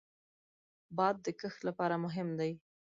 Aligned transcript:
باد 0.97 1.15
د 1.25 1.27
کښت 1.39 1.59
لپاره 1.67 1.95
مهم 2.05 2.27
دی 2.39 2.51